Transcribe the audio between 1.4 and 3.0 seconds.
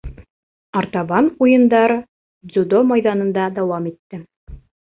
уйындар дзюдо